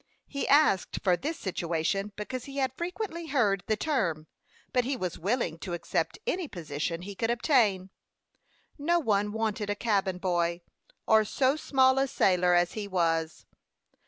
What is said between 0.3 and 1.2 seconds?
asked for